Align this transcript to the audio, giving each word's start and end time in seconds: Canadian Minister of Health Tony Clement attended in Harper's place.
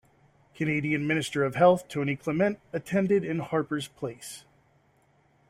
Canadian 0.55 1.05
Minister 1.05 1.43
of 1.43 1.53
Health 1.53 1.87
Tony 1.87 2.15
Clement 2.15 2.59
attended 2.73 3.23
in 3.23 3.37
Harper's 3.37 3.87
place. 3.87 4.45